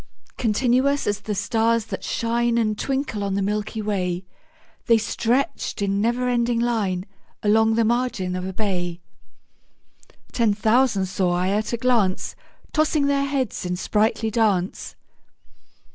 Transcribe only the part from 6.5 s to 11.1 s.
line Along the margin of a bay: Ten thousand